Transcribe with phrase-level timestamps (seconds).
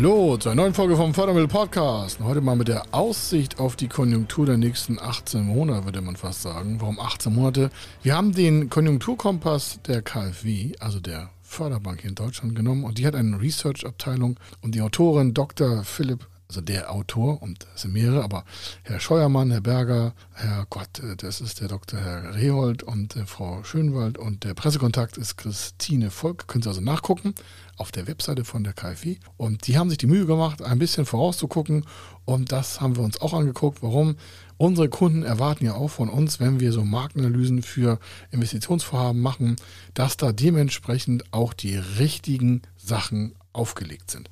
[0.00, 2.20] Hallo zu einer neuen Folge vom Fördermittel Podcast.
[2.20, 6.40] Heute mal mit der Aussicht auf die Konjunktur der nächsten 18 Monate, würde man fast
[6.40, 6.80] sagen.
[6.80, 7.70] Warum 18 Monate?
[8.02, 13.06] Wir haben den Konjunkturkompass der KfW, also der Förderbank hier in Deutschland genommen und die
[13.06, 15.84] hat eine Research-Abteilung und die Autorin Dr.
[15.84, 18.44] Philipp also der Autor, und es sind mehrere, aber
[18.82, 22.00] Herr Scheuermann, Herr Berger, Herr Gott, äh, das ist der Dr.
[22.00, 26.48] Herr Rehold und äh, Frau Schönwald und der Pressekontakt ist Christine Volk.
[26.48, 27.34] Können Sie also nachgucken
[27.76, 29.18] auf der Webseite von der KfW.
[29.36, 31.86] Und die haben sich die Mühe gemacht, ein bisschen vorauszugucken
[32.24, 33.80] und das haben wir uns auch angeguckt.
[33.80, 34.16] Warum?
[34.56, 38.00] Unsere Kunden erwarten ja auch von uns, wenn wir so Marktanalysen für
[38.32, 39.54] Investitionsvorhaben machen,
[39.94, 44.28] dass da dementsprechend auch die richtigen Sachen aufgelegt sind.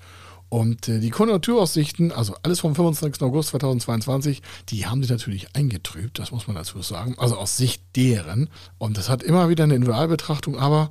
[0.48, 3.23] Und äh, die Konjunkturaussichten, also alles vom 25.
[3.23, 7.83] August 2022, die haben sich natürlich eingetrübt, das muss man dazu sagen, also aus Sicht
[7.97, 8.48] deren.
[8.79, 10.91] Und das hat immer wieder eine Individualbetrachtung, aber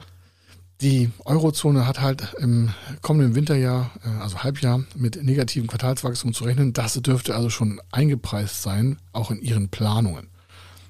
[0.81, 2.69] die Eurozone hat halt im
[3.01, 6.73] kommenden Winterjahr, äh, also Halbjahr, mit negativen Quartalswachstum zu rechnen.
[6.73, 10.29] Das dürfte also schon eingepreist sein, auch in ihren Planungen.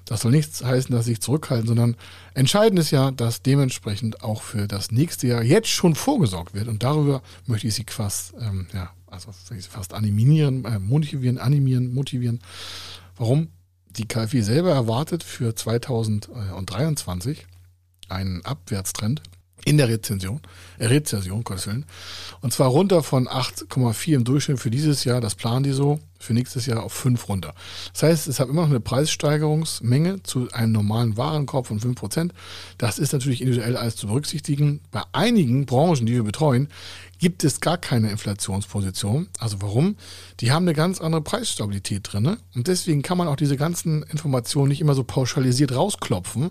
[0.08, 1.94] Das soll nichts heißen, dass sie sich zurückhalten, sondern
[2.32, 6.68] entscheidend ist ja, dass dementsprechend auch für das nächste Jahr jetzt schon vorgesorgt wird.
[6.68, 9.30] Und darüber möchte ich Sie fast, ähm, ja, also
[9.68, 12.40] fast animieren, äh, motivieren, animieren, motivieren.
[13.18, 13.48] Warum?
[13.90, 17.46] Die KfW selber erwartet für 2023
[18.08, 19.20] einen Abwärtstrend
[19.66, 20.40] in der Rezension,
[20.78, 21.84] äh, Rezession, Gottes Willen.
[22.40, 26.34] Und zwar runter von 8,4 im Durchschnitt für dieses Jahr, das planen die so, für
[26.34, 27.54] nächstes Jahr auf 5 runter.
[27.92, 32.30] Das heißt, es hat immer noch eine Preissteigerungsmenge zu einem normalen Warenkorb von 5%.
[32.76, 34.80] Das ist natürlich individuell alles zu berücksichtigen.
[34.90, 36.68] Bei einigen Branchen, die wir betreuen,
[37.18, 39.28] gibt es gar keine Inflationsposition.
[39.38, 39.96] Also warum?
[40.40, 42.36] Die haben eine ganz andere Preisstabilität drin.
[42.54, 46.50] Und deswegen kann man auch diese ganzen Informationen nicht immer so pauschalisiert rausklopfen,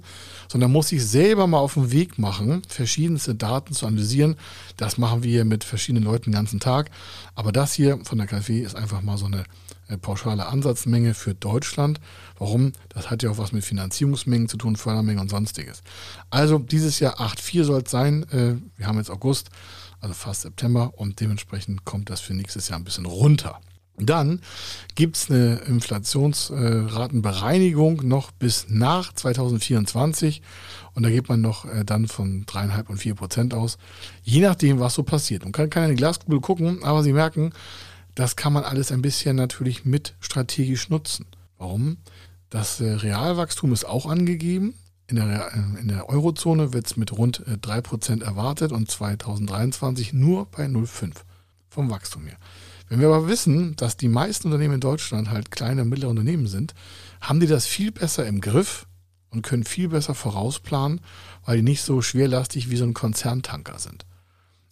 [0.49, 4.35] sondern muss sich selber mal auf den Weg machen, verschiedenste Daten zu analysieren.
[4.75, 6.91] Das machen wir mit verschiedenen Leuten den ganzen Tag.
[7.35, 9.45] Aber das hier von der KfW ist einfach mal so eine
[9.95, 12.01] pauschale Ansatzmenge für Deutschland.
[12.37, 12.73] Warum?
[12.89, 15.81] Das hat ja auch was mit Finanzierungsmengen zu tun, Fördermengen und sonstiges.
[16.29, 18.23] Also dieses Jahr 8,4 soll es sein.
[18.31, 19.49] Äh, wir haben jetzt August
[19.99, 23.59] also fast September und dementsprechend kommt das für nächstes Jahr ein bisschen runter.
[23.99, 24.41] Dann
[24.93, 30.43] gibt es eine Inflationsratenbereinigung noch bis nach 2024
[30.93, 33.79] und da geht man noch äh, dann von dreieinhalb und vier Prozent aus,
[34.21, 35.43] je nachdem, was so passiert.
[35.43, 37.53] Man kann keine Glaskugel gucken, aber Sie merken,
[38.17, 41.27] das kann man alles ein bisschen natürlich mit strategisch nutzen.
[41.59, 41.97] Warum?
[42.49, 44.73] Das äh, Realwachstum ist auch angegeben.
[45.05, 50.13] In der, äh, in der Eurozone wird es mit rund 3% äh, erwartet und 2023
[50.13, 51.11] nur bei 0,5
[51.69, 52.37] vom Wachstum her.
[52.89, 56.47] Wenn wir aber wissen, dass die meisten Unternehmen in Deutschland halt kleine und mittlere Unternehmen
[56.47, 56.73] sind,
[57.21, 58.87] haben die das viel besser im Griff
[59.29, 61.01] und können viel besser vorausplanen,
[61.45, 64.07] weil die nicht so schwerlastig wie so ein Konzerntanker sind.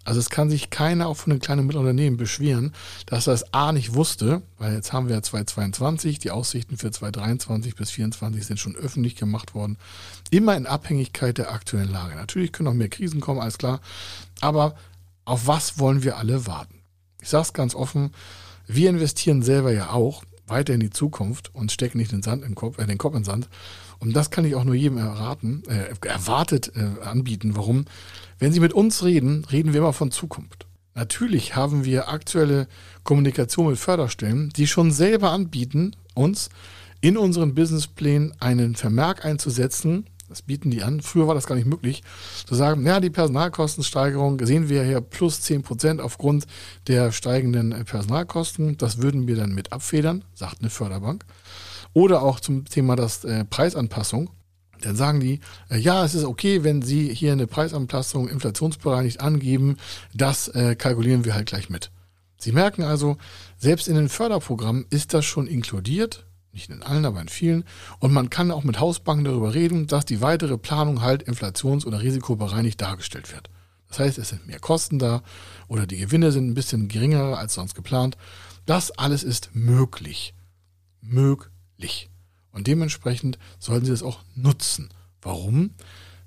[0.05, 2.73] Also es kann sich keiner auch von den kleinen und mittleren Unternehmen beschweren,
[3.07, 6.91] dass er das A nicht wusste, weil jetzt haben wir ja 2022, die Aussichten für
[6.91, 9.77] 2023 bis 2024 sind schon öffentlich gemacht worden.
[10.29, 12.15] Immer in Abhängigkeit der aktuellen Lage.
[12.15, 13.81] Natürlich können auch mehr Krisen kommen, alles klar.
[14.41, 14.75] Aber
[15.25, 16.81] auf was wollen wir alle warten?
[17.19, 18.11] Ich sage es ganz offen,
[18.67, 22.55] wir investieren selber ja auch weiter in die Zukunft und stecken nicht den, Sand im
[22.55, 23.49] Kopf, äh, den Kopf in den Sand.
[23.99, 27.55] Und das kann ich auch nur jedem erraten, äh, erwartet äh, anbieten.
[27.55, 27.85] Warum?
[28.39, 30.67] Wenn Sie mit uns reden, reden wir immer von Zukunft.
[30.93, 32.67] Natürlich haben wir aktuelle
[33.03, 36.49] Kommunikation mit Förderstellen, die schon selber anbieten, uns
[37.01, 40.07] in unseren Businessplänen einen Vermerk einzusetzen.
[40.27, 41.01] Das bieten die an.
[41.01, 42.03] Früher war das gar nicht möglich.
[42.47, 46.47] Zu sagen, ja, die Personalkostensteigerung sehen wir hier plus 10 Prozent aufgrund
[46.87, 48.77] der steigenden Personalkosten.
[48.77, 51.25] Das würden wir dann mit abfedern, sagt eine Förderbank.
[51.93, 54.31] Oder auch zum Thema das äh, Preisanpassung.
[54.81, 59.77] Dann sagen die, äh, ja, es ist okay, wenn Sie hier eine Preisanpassung inflationsbereinigt angeben,
[60.13, 61.91] das äh, kalkulieren wir halt gleich mit.
[62.37, 63.17] Sie merken also,
[63.57, 66.25] selbst in den Förderprogrammen ist das schon inkludiert,
[66.55, 67.65] nicht in allen, aber in vielen.
[67.99, 72.01] Und man kann auch mit Hausbanken darüber reden, dass die weitere Planung halt inflations- oder
[72.01, 73.49] risikobereinigt dargestellt wird.
[73.87, 75.21] Das heißt, es sind mehr Kosten da
[75.67, 78.17] oder die Gewinne sind ein bisschen geringer als sonst geplant.
[78.65, 80.33] Das alles ist möglich.
[81.01, 82.09] Möglich.
[82.51, 84.89] Und dementsprechend sollten Sie das auch nutzen.
[85.21, 85.71] Warum?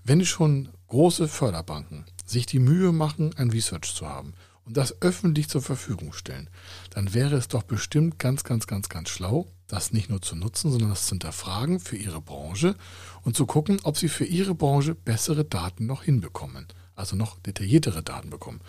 [0.04, 4.34] Wenn schon große Förderbanken sich die Mühe machen, ein Research zu haben
[4.68, 6.50] und das öffentlich zur Verfügung stellen,
[6.90, 10.70] dann wäre es doch bestimmt ganz, ganz, ganz, ganz schlau, das nicht nur zu nutzen,
[10.70, 12.76] sondern das zu hinterfragen für Ihre Branche
[13.22, 16.66] und zu gucken, ob Sie für Ihre Branche bessere Daten noch hinbekommen.
[16.94, 18.60] Also noch detailliertere Daten bekommen.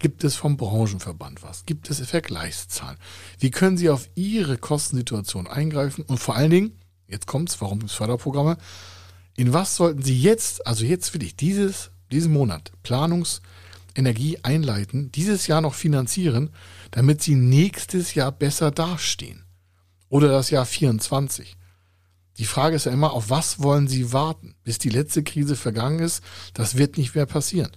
[0.00, 1.66] Gibt es vom Branchenverband was?
[1.66, 2.96] Gibt es Vergleichszahlen?
[3.38, 6.02] Wie können Sie auf Ihre Kostensituation eingreifen?
[6.02, 8.56] Und vor allen Dingen, jetzt kommt's, warum gibt es Förderprogramme?
[9.36, 13.42] In was sollten Sie jetzt, also jetzt will ich dieses, diesen Monat, Planungs,
[13.94, 16.50] Energie einleiten, dieses Jahr noch finanzieren,
[16.90, 19.44] damit sie nächstes Jahr besser dastehen.
[20.08, 21.56] Oder das Jahr 24.
[22.38, 26.00] Die Frage ist ja immer, auf was wollen Sie warten, bis die letzte Krise vergangen
[26.00, 26.22] ist?
[26.52, 27.70] Das wird nicht mehr passieren.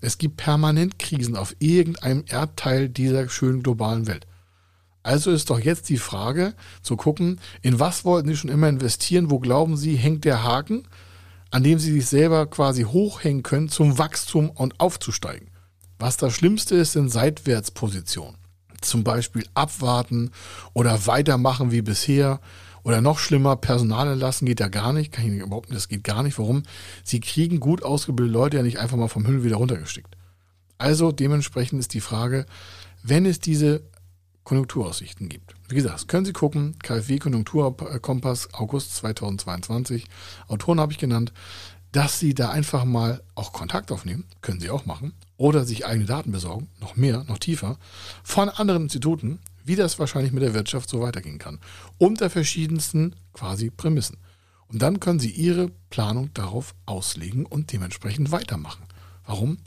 [0.00, 4.26] Es gibt permanent Krisen auf irgendeinem Erdteil dieser schönen globalen Welt.
[5.02, 9.30] Also ist doch jetzt die Frage zu gucken, in was wollten Sie schon immer investieren,
[9.30, 10.88] wo glauben Sie, hängt der Haken,
[11.50, 15.49] an dem Sie sich selber quasi hochhängen können zum Wachstum und aufzusteigen.
[16.00, 18.38] Was das Schlimmste ist, sind Seitwärtspositionen.
[18.80, 20.30] Zum Beispiel abwarten
[20.72, 22.40] oder weitermachen wie bisher
[22.82, 25.12] oder noch schlimmer, Personal entlassen geht ja gar nicht.
[25.12, 26.38] Kann ich nicht überhaupt nicht, das geht gar nicht.
[26.38, 26.62] Warum?
[27.04, 30.16] Sie kriegen gut ausgebildete Leute ja nicht einfach mal vom Himmel wieder runtergestickt.
[30.78, 32.46] Also dementsprechend ist die Frage,
[33.02, 33.82] wenn es diese
[34.44, 35.54] Konjunkturaussichten gibt.
[35.68, 40.06] Wie gesagt, können Sie gucken, KfW Konjunkturkompass August 2022,
[40.48, 41.34] Autoren habe ich genannt,
[41.92, 46.06] dass Sie da einfach mal auch Kontakt aufnehmen, können Sie auch machen, oder sich eigene
[46.06, 47.78] Daten besorgen, noch mehr, noch tiefer,
[48.22, 51.58] von anderen Instituten, wie das wahrscheinlich mit der Wirtschaft so weitergehen kann,
[51.98, 54.16] unter verschiedensten quasi Prämissen.
[54.68, 58.84] Und dann können Sie Ihre Planung darauf auslegen und dementsprechend weitermachen.
[59.24, 59.58] Warum?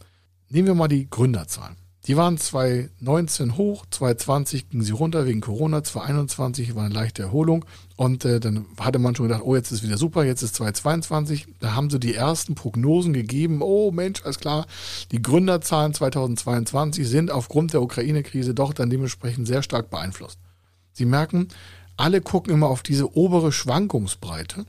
[0.49, 1.75] Nehmen wir mal die Gründerzahlen.
[2.05, 7.63] Die waren 2019 hoch, 2020 gingen sie runter wegen Corona, 2021 war eine leichte Erholung
[7.95, 11.47] und äh, dann hatte man schon gedacht, oh, jetzt ist wieder super, jetzt ist 2022.
[11.61, 14.67] Da haben sie die ersten Prognosen gegeben, oh Mensch, alles klar,
[15.13, 20.39] die Gründerzahlen 2022 sind aufgrund der Ukraine-Krise doch dann dementsprechend sehr stark beeinflusst.
[20.91, 21.47] Sie merken,
[21.95, 24.65] alle gucken immer auf diese obere Schwankungsbreite,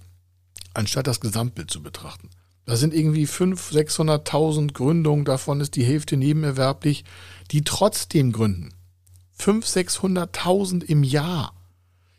[0.72, 2.30] anstatt das Gesamtbild zu betrachten.
[2.66, 7.04] Da sind irgendwie 500.000, 600.000 Gründungen, davon ist die Hälfte nebenerwerblich,
[7.50, 8.72] die trotzdem gründen.
[9.38, 11.52] 500.000, 600.000 im Jahr.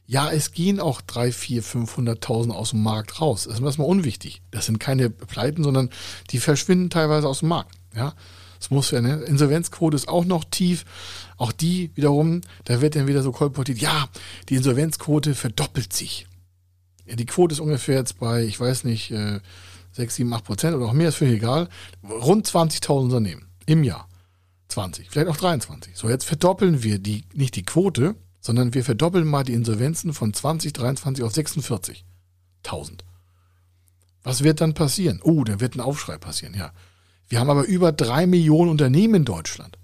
[0.07, 3.45] Ja, es gehen auch 3, 4, 500.000 aus dem Markt raus.
[3.45, 4.43] Das ist erstmal unwichtig.
[4.51, 5.89] Das sind keine Pleiten, sondern
[6.29, 7.73] die verschwinden teilweise aus dem Markt.
[7.95, 8.13] Ja,
[8.59, 9.23] das muss ja, ne?
[9.23, 10.85] Insolvenzquote ist auch noch tief.
[11.37, 14.07] Auch die wiederum, da wird dann wieder so kolportiert, ja,
[14.49, 16.27] die Insolvenzquote verdoppelt sich.
[17.05, 19.39] Ja, die Quote ist ungefähr jetzt bei, ich weiß nicht, äh,
[19.95, 21.69] 6, 7, 8 Prozent oder auch mehr, ist völlig egal.
[22.03, 24.07] Rund 20.000 Unternehmen im Jahr.
[24.67, 25.95] 20, vielleicht auch 23.
[25.95, 30.33] So, jetzt verdoppeln wir die, nicht die Quote, sondern wir verdoppeln mal die Insolvenzen von
[30.33, 32.03] 2023 auf 46.000.
[34.23, 35.21] Was wird dann passieren?
[35.23, 36.73] Oh, dann wird ein Aufschrei passieren, ja.
[37.27, 39.77] Wir haben aber über drei Millionen Unternehmen in Deutschland.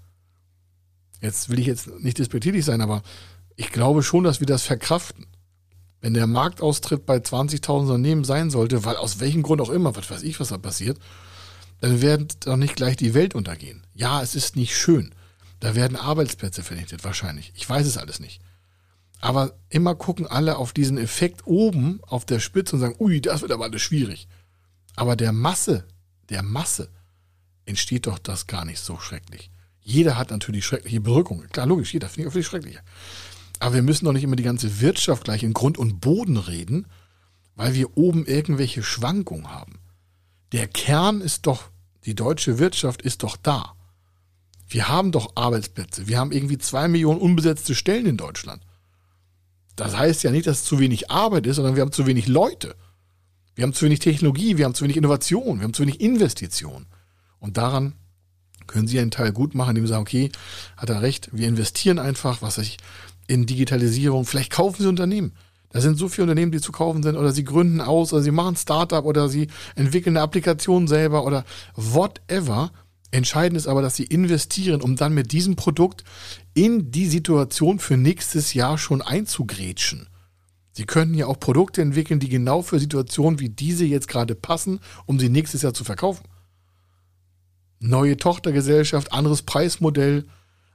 [1.20, 3.02] Jetzt will ich jetzt nicht despektierlich sein, aber
[3.56, 5.26] ich glaube schon, dass wir das verkraften.
[6.02, 10.10] Wenn der Marktaustritt bei 20.000 Unternehmen sein sollte, weil aus welchem Grund auch immer, was
[10.10, 10.98] weiß ich, was da passiert,
[11.80, 13.86] dann wird doch nicht gleich die Welt untergehen.
[13.94, 15.14] Ja, es ist nicht schön.
[15.60, 17.52] Da werden Arbeitsplätze vernichtet, wahrscheinlich.
[17.54, 18.40] Ich weiß es alles nicht.
[19.20, 23.40] Aber immer gucken alle auf diesen Effekt oben auf der Spitze und sagen, ui, das
[23.40, 24.26] wird aber alles schwierig.
[24.96, 25.86] Aber der Masse,
[26.30, 26.90] der Masse
[27.64, 29.52] entsteht doch das gar nicht so schrecklich.
[29.80, 31.48] Jeder hat natürlich schreckliche Berückungen.
[31.50, 32.82] Klar, logisch, jeder finde ich auch viel schrecklicher.
[33.62, 36.88] Aber wir müssen doch nicht immer die ganze Wirtschaft gleich in Grund und Boden reden,
[37.54, 39.78] weil wir oben irgendwelche Schwankungen haben.
[40.50, 41.70] Der Kern ist doch,
[42.04, 43.76] die deutsche Wirtschaft ist doch da.
[44.66, 46.08] Wir haben doch Arbeitsplätze.
[46.08, 48.64] Wir haben irgendwie zwei Millionen unbesetzte Stellen in Deutschland.
[49.76, 52.26] Das heißt ja nicht, dass es zu wenig Arbeit ist, sondern wir haben zu wenig
[52.26, 52.74] Leute.
[53.54, 56.86] Wir haben zu wenig Technologie, wir haben zu wenig Innovation, wir haben zu wenig Investition.
[57.38, 57.94] Und daran
[58.66, 60.32] können Sie einen Teil gut machen, indem Sie sagen, okay,
[60.76, 62.78] hat er recht, wir investieren einfach, was ich,
[63.26, 64.24] in Digitalisierung.
[64.24, 65.32] Vielleicht kaufen sie Unternehmen.
[65.70, 68.30] Da sind so viele Unternehmen, die zu kaufen sind, oder sie gründen aus, oder sie
[68.30, 72.72] machen Startup, oder sie entwickeln eine Applikation selber, oder whatever.
[73.10, 76.04] Entscheidend ist aber, dass sie investieren, um dann mit diesem Produkt
[76.54, 80.08] in die Situation für nächstes Jahr schon einzugrätschen.
[80.72, 84.80] Sie könnten ja auch Produkte entwickeln, die genau für Situationen wie diese jetzt gerade passen,
[85.06, 86.24] um sie nächstes Jahr zu verkaufen.
[87.78, 90.26] Neue Tochtergesellschaft, anderes Preismodell,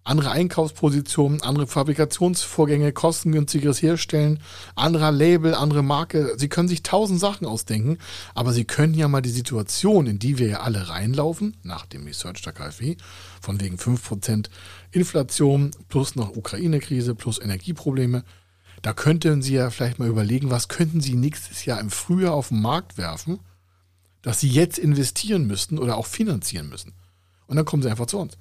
[0.08, 4.40] andere Einkaufspositionen, andere Fabrikationsvorgänge, kostengünstigeres Herstellen,
[4.76, 6.34] anderer Label, andere Marke.
[6.38, 7.98] Sie können sich tausend Sachen ausdenken,
[8.34, 12.06] aber Sie können ja mal die Situation, in die wir ja alle reinlaufen, nach dem
[12.06, 12.96] Research der KfW,
[13.42, 14.48] von wegen 5%
[14.92, 18.24] Inflation plus noch Ukraine-Krise plus Energieprobleme,
[18.82, 22.50] da könnten Sie ja vielleicht mal überlegen, was könnten Sie nächstes Jahr im Frühjahr auf
[22.50, 23.40] den Markt werfen,
[24.22, 26.94] dass Sie jetzt investieren müssten oder auch finanzieren müssen.
[27.48, 28.38] Und dann kommen Sie einfach zu uns.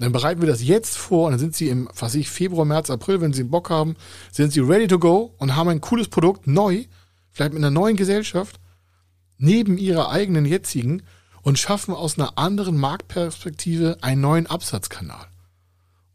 [0.00, 2.88] Dann bereiten wir das jetzt vor und dann sind sie im, was ich, Februar, März,
[2.88, 3.96] April, wenn sie Bock haben,
[4.32, 6.86] sind sie ready to go und haben ein cooles Produkt, neu,
[7.30, 8.60] vielleicht mit einer neuen Gesellschaft,
[9.36, 11.02] neben ihrer eigenen jetzigen
[11.42, 15.26] und schaffen aus einer anderen Marktperspektive einen neuen Absatzkanal.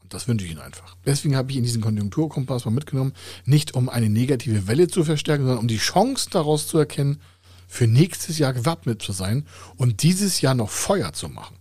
[0.02, 0.96] Und das wünsche ich Ihnen einfach.
[1.06, 3.14] Deswegen habe ich in diesen Konjunkturkompass mal mitgenommen,
[3.46, 7.22] nicht um eine negative Welle zu verstärken, sondern um die Chance daraus zu erkennen,
[7.68, 11.58] für nächstes Jahr gewappnet zu sein und dieses Jahr noch Feuer zu machen.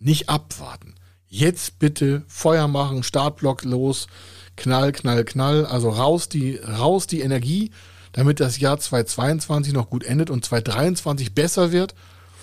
[0.00, 0.94] Nicht abwarten
[1.34, 4.06] Jetzt bitte Feuer machen, Startblock los,
[4.54, 5.66] knall, knall, knall.
[5.66, 7.72] Also raus die, raus die Energie,
[8.12, 11.96] damit das Jahr 2022 noch gut endet und 2023 besser wird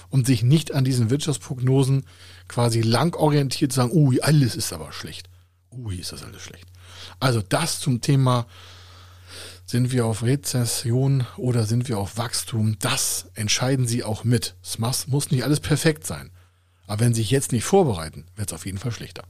[0.10, 2.04] und sich nicht an diesen Wirtschaftsprognosen
[2.50, 5.30] quasi lang orientiert sagen, ui, alles ist aber schlecht.
[5.72, 6.66] Ui, ist das alles schlecht.
[7.22, 8.46] Also das zum Thema,
[9.66, 12.76] sind wir auf Rezession oder sind wir auf Wachstum?
[12.80, 14.56] Das entscheiden Sie auch mit.
[14.62, 16.30] Es muss nicht alles perfekt sein.
[16.92, 19.24] Aber wenn Sie sich jetzt nicht vorbereiten, wird es auf jeden Fall schlechter.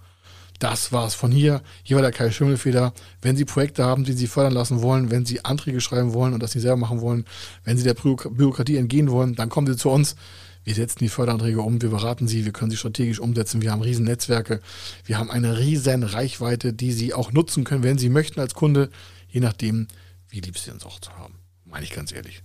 [0.58, 1.62] Das war's von hier.
[1.84, 2.92] Hier war der Kai Schimmelfeder.
[3.22, 6.42] Wenn Sie Projekte haben, die Sie fördern lassen wollen, wenn Sie Anträge schreiben wollen und
[6.42, 7.24] das nicht selber machen wollen,
[7.64, 10.16] wenn Sie der Bürokratie entgehen wollen, dann kommen Sie zu uns.
[10.64, 13.82] Wir setzen die Förderanträge um, wir beraten sie, wir können sie strategisch umsetzen, wir haben
[13.82, 14.60] riesen Netzwerke,
[15.06, 18.90] wir haben eine riesen Reichweite, die Sie auch nutzen können, wenn Sie möchten als Kunde,
[19.28, 19.88] je nachdem,
[20.30, 21.36] wie lieb Sie uns auch zu haben.
[21.66, 22.42] Meine ich ganz ehrlich.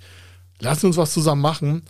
[0.60, 1.82] Lassen uns was zusammen machen.